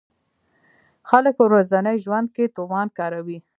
[1.09, 3.37] خلک په ورځني ژوند کې تومان کاروي.